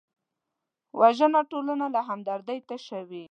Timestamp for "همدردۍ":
2.09-2.57